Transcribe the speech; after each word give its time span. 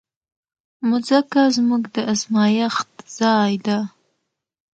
مځکه 0.89 1.41
زموږ 1.55 1.83
د 1.95 1.97
ازمېښت 2.11 2.91
ځای 3.19 3.53
ده. 3.65 3.79